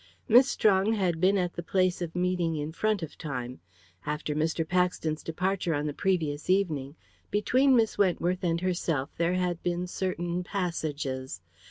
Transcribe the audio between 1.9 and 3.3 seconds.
of meeting in front of